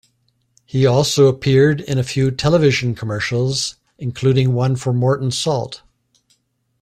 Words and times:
He 0.65 0.87
also 0.87 1.27
appeared 1.27 1.79
in 1.79 1.99
a 1.99 2.03
few 2.03 2.31
television 2.31 2.95
commercials, 2.95 3.75
including 3.99 4.51
one 4.51 4.75
for 4.75 4.93
Morton 4.93 5.29
Salt. 5.29 5.83